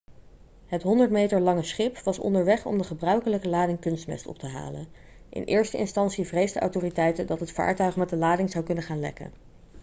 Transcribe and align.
het 0.65 0.81
100 0.81 1.09
meter 1.11 1.41
lange 1.41 1.63
schip 1.63 1.97
was 1.99 2.19
onderweg 2.19 2.65
om 2.65 2.77
de 2.77 2.83
gebruikelijke 2.83 3.49
lading 3.49 3.79
kunstmest 3.79 4.27
op 4.27 4.37
te 4.37 4.47
halen 4.47 4.87
in 5.29 5.43
eerste 5.43 5.77
instantie 5.77 6.25
vreesden 6.27 6.61
autoriteiten 6.61 7.27
dat 7.27 7.39
het 7.39 7.51
vaartuig 7.51 7.95
met 7.95 8.09
de 8.09 8.17
lading 8.17 8.51
zou 8.51 8.63
kunnen 8.65 8.83
gaan 8.83 8.99
lekken 8.99 9.33